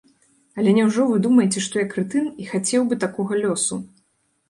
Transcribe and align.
Але 0.61 0.73
няўжо 0.77 1.05
вы 1.11 1.19
думаеце, 1.27 1.63
што 1.67 1.81
я 1.81 1.87
крэтын 1.93 2.25
і 2.43 2.51
хацеў 2.51 2.81
бы 2.91 3.01
такога 3.07 3.43
лёсу? 3.47 3.83